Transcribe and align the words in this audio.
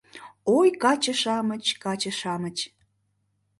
Ой, 0.57 0.69
каче-шамыч, 0.83 1.65
каче-шамыч 1.83 2.57